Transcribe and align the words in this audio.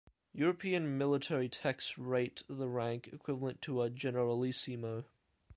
European 0.33 0.97
military 0.97 1.47
texts 1.47 1.95
rate 1.99 2.41
the 2.49 2.67
rank 2.67 3.09
equivalent 3.13 3.61
to 3.61 3.83
a 3.83 3.89
"generalissimo". 3.91 5.05